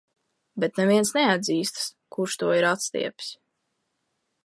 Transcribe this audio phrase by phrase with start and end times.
[0.63, 1.85] Bet neviens neatzīstas,
[2.17, 3.33] kurš to ir atstiepis.